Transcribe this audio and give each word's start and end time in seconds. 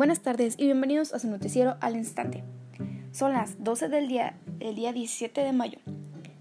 Buenas 0.00 0.20
tardes 0.20 0.54
y 0.56 0.64
bienvenidos 0.64 1.12
a 1.12 1.18
su 1.18 1.28
noticiero 1.28 1.76
al 1.80 1.94
instante. 1.94 2.42
Son 3.12 3.32
las 3.32 3.62
12 3.62 3.88
del 3.88 4.08
día, 4.08 4.38
el 4.60 4.74
día 4.74 4.94
17 4.94 5.42
de 5.42 5.52
mayo. 5.52 5.78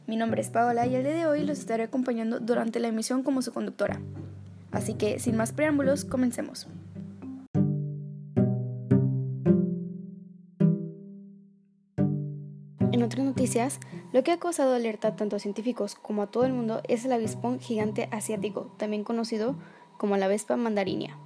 Mi 0.08 0.16
nombre 0.16 0.40
es 0.40 0.50
Paola 0.50 0.88
y 0.88 0.96
el 0.96 1.04
día 1.04 1.14
de 1.14 1.26
hoy 1.26 1.44
los 1.44 1.60
estaré 1.60 1.84
acompañando 1.84 2.40
durante 2.40 2.80
la 2.80 2.88
emisión 2.88 3.22
como 3.22 3.42
su 3.42 3.52
conductora. 3.52 4.00
Así 4.72 4.94
que, 4.94 5.20
sin 5.20 5.36
más 5.36 5.52
preámbulos, 5.52 6.06
comencemos. 6.06 6.68
En 12.94 13.04
otras 13.04 13.26
noticias, 13.26 13.80
lo 14.14 14.24
que 14.24 14.32
ha 14.32 14.40
causado 14.40 14.74
alerta 14.74 15.18
tanto 15.18 15.36
a 15.36 15.40
científicos 15.40 15.96
como 15.96 16.22
a 16.22 16.28
todo 16.28 16.46
el 16.46 16.54
mundo 16.54 16.82
es 16.88 17.04
el 17.04 17.12
avispón 17.12 17.60
gigante 17.60 18.08
asiático, 18.12 18.74
también 18.78 19.04
conocido 19.04 19.58
como 19.98 20.16
la 20.16 20.30
Vespa 20.30 20.56
mandarinia. 20.56 21.18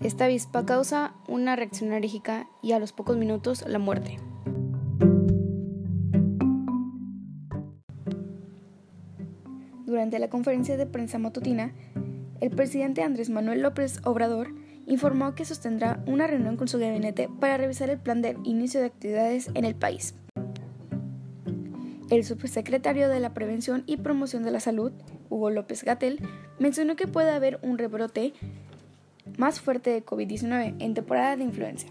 Esta 0.00 0.26
avispa 0.26 0.66
causa 0.66 1.14
una 1.26 1.56
reacción 1.56 1.92
alérgica 1.92 2.48
y 2.62 2.72
a 2.72 2.78
los 2.78 2.92
pocos 2.92 3.16
minutos 3.16 3.64
la 3.66 3.78
muerte. 3.78 4.18
Durante 9.86 10.18
la 10.18 10.28
conferencia 10.28 10.76
de 10.76 10.86
prensa 10.86 11.18
matutina, 11.18 11.72
el 12.40 12.50
presidente 12.50 13.02
Andrés 13.02 13.30
Manuel 13.30 13.62
López 13.62 14.00
Obrador 14.04 14.48
informó 14.84 15.34
que 15.34 15.44
sostendrá 15.44 16.02
una 16.06 16.26
reunión 16.26 16.56
con 16.56 16.68
su 16.68 16.78
gabinete 16.78 17.30
para 17.40 17.56
revisar 17.56 17.88
el 17.88 17.98
plan 17.98 18.20
de 18.20 18.36
inicio 18.44 18.80
de 18.80 18.86
actividades 18.86 19.50
en 19.54 19.64
el 19.64 19.74
país. 19.74 20.14
El 22.10 22.24
subsecretario 22.24 23.08
de 23.08 23.18
la 23.18 23.34
Prevención 23.34 23.82
y 23.86 23.96
Promoción 23.96 24.44
de 24.44 24.52
la 24.52 24.60
Salud, 24.60 24.92
Hugo 25.28 25.50
López 25.50 25.82
Gatel, 25.82 26.20
mencionó 26.58 26.94
que 26.94 27.08
puede 27.08 27.30
haber 27.30 27.58
un 27.62 27.78
rebrote 27.78 28.32
más 29.38 29.60
fuerte 29.60 29.90
de 29.90 30.04
COVID-19 30.04 30.76
en 30.78 30.94
temporada 30.94 31.36
de 31.36 31.44
influenza. 31.44 31.88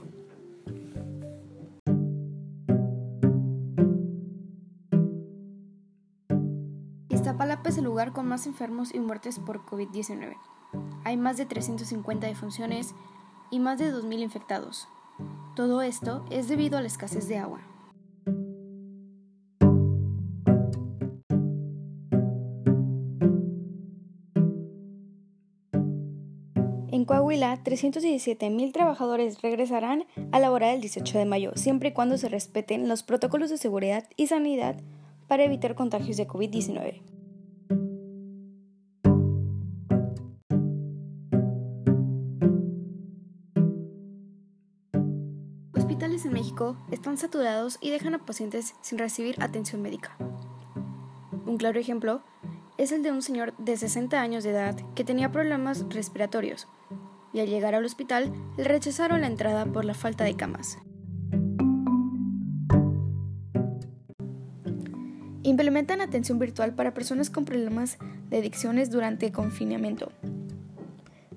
Iztapalapa 7.09 7.69
es 7.69 7.78
el 7.78 7.86
lugar 7.86 8.13
con 8.13 8.28
más 8.28 8.47
enfermos 8.47 8.94
y 8.94 9.00
muertes 9.00 9.39
por 9.39 9.66
COVID-19. 9.66 10.36
Hay 11.03 11.17
más 11.17 11.38
de 11.38 11.45
350 11.45 12.28
defunciones 12.28 12.95
y 13.52 13.59
más 13.59 13.80
de 13.80 13.94
2.000 13.94 14.19
infectados. 14.19 14.88
Todo 15.56 15.81
esto 15.81 16.25
es 16.30 16.47
debido 16.47 16.78
a 16.78 16.81
la 16.81 16.88
escasez 16.88 17.28
de 17.28 17.38
agua. 17.38 17.61
En 26.95 27.03
Coahuila, 27.03 27.61
317.000 27.61 28.71
trabajadores 28.71 29.41
regresarán 29.41 30.05
a 30.31 30.39
laborar 30.39 30.73
el 30.73 30.79
18 30.79 31.17
de 31.17 31.25
mayo, 31.25 31.51
siempre 31.55 31.89
y 31.89 31.91
cuando 31.91 32.17
se 32.17 32.29
respeten 32.29 32.88
los 32.88 33.03
protocolos 33.03 33.49
de 33.49 33.57
seguridad 33.57 34.07
y 34.15 34.27
sanidad 34.27 34.77
para 35.27 35.43
evitar 35.43 35.75
contagios 35.75 36.16
de 36.16 36.25
COVID-19. 36.25 37.01
Hospitales 45.75 46.23
en 46.23 46.31
México 46.31 46.77
están 46.91 47.17
saturados 47.17 47.77
y 47.81 47.89
dejan 47.89 48.13
a 48.13 48.25
pacientes 48.25 48.73
sin 48.79 48.99
recibir 48.99 49.35
atención 49.43 49.81
médica. 49.81 50.16
Un 51.45 51.57
claro 51.57 51.77
ejemplo 51.77 52.21
es 52.78 52.92
el 52.92 53.04
de 53.04 53.12
un 53.12 53.22
señor 53.22 53.56
de 53.58 53.78
60 53.78 54.20
años 54.22 54.44
de 54.44 54.52
edad 54.52 54.75
que 54.96 55.03
tenía 55.03 55.31
problemas 55.31 55.86
respiratorios 55.90 56.68
y 57.34 57.40
al 57.40 57.47
llegar 57.47 57.75
al 57.75 57.86
hospital 57.86 58.34
le 58.58 58.63
rechazaron 58.63 59.22
la 59.22 59.28
entrada 59.28 59.66
por 59.66 59.86
la 59.86 59.94
falta 59.94 60.24
de 60.24 60.36
camas. 60.36 60.78
Implementan 65.44 66.02
atención 66.02 66.40
virtual 66.40 66.74
para 66.74 66.94
personas 66.94 67.30
con 67.30 67.46
problemas 67.46 67.97
de 68.30 68.38
adicciones 68.38 68.90
durante 68.90 69.31
confinamiento. 69.31 70.12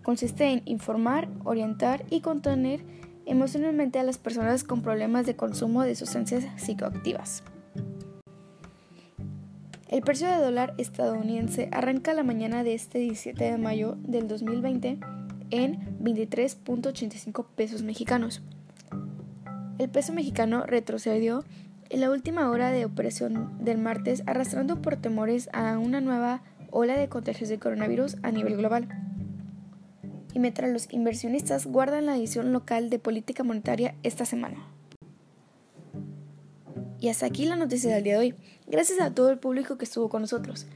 Consiste 0.02 0.46
en 0.46 0.62
informar, 0.64 1.28
orientar 1.44 2.04
y 2.08 2.22
contener 2.22 2.82
emocionalmente 3.26 3.98
a 3.98 4.04
las 4.04 4.16
personas 4.16 4.64
con 4.64 4.80
problemas 4.80 5.26
de 5.26 5.36
consumo 5.36 5.82
de 5.82 5.94
sustancias 5.94 6.46
psicoactivas. 6.56 7.42
El 9.88 10.02
precio 10.02 10.28
de 10.28 10.36
dólar 10.36 10.74
estadounidense 10.76 11.70
arranca 11.72 12.12
la 12.12 12.22
mañana 12.22 12.62
de 12.62 12.74
este 12.74 12.98
17 12.98 13.42
de 13.42 13.56
mayo 13.56 13.96
del 14.02 14.28
2020 14.28 14.98
en 15.50 15.98
23.85 16.04 17.46
pesos 17.56 17.82
mexicanos. 17.82 18.42
El 19.78 19.88
peso 19.88 20.12
mexicano 20.12 20.66
retrocedió 20.66 21.42
en 21.88 22.02
la 22.02 22.10
última 22.10 22.50
hora 22.50 22.70
de 22.70 22.84
operación 22.84 23.64
del 23.64 23.78
martes 23.78 24.22
arrastrando 24.26 24.82
por 24.82 24.96
temores 24.96 25.48
a 25.54 25.78
una 25.78 26.02
nueva 26.02 26.42
ola 26.70 26.98
de 26.98 27.08
contagios 27.08 27.48
de 27.48 27.58
coronavirus 27.58 28.18
a 28.22 28.30
nivel 28.30 28.58
global. 28.58 28.88
Y 30.34 30.38
mientras 30.38 30.70
los 30.70 30.92
inversionistas 30.92 31.64
guardan 31.64 32.04
la 32.04 32.16
edición 32.18 32.52
local 32.52 32.90
de 32.90 32.98
política 32.98 33.42
monetaria 33.42 33.94
esta 34.02 34.26
semana. 34.26 34.58
Y 37.00 37.08
hasta 37.08 37.26
aquí 37.26 37.44
la 37.44 37.56
noticia 37.56 37.94
del 37.94 38.04
día 38.04 38.14
de 38.14 38.18
hoy. 38.18 38.34
Gracias 38.66 39.00
a 39.00 39.14
todo 39.14 39.30
el 39.30 39.38
público 39.38 39.78
que 39.78 39.84
estuvo 39.84 40.08
con 40.08 40.22
nosotros. 40.22 40.66